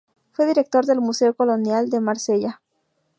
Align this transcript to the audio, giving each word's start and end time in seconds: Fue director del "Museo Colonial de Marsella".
Fue 0.31 0.47
director 0.47 0.83
del 0.87 0.99
"Museo 0.99 1.35
Colonial 1.35 1.91
de 1.91 1.99
Marsella". 1.99 2.59